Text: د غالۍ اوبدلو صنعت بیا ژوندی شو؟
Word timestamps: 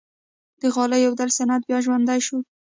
د 0.61 0.63
غالۍ 0.75 1.01
اوبدلو 1.05 1.35
صنعت 1.37 1.61
بیا 1.67 1.77
ژوندی 1.85 2.19
شو؟ 2.25 2.37